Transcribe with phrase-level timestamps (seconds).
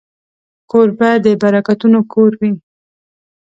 [0.71, 2.51] کوربه د برکتونو کور وي.